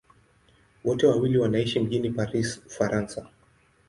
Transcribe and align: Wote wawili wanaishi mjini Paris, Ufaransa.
Wote 0.83 1.07
wawili 1.07 1.37
wanaishi 1.37 1.79
mjini 1.79 2.09
Paris, 2.09 2.61
Ufaransa. 2.67 3.27